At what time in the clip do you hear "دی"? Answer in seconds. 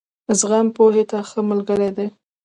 1.97-2.07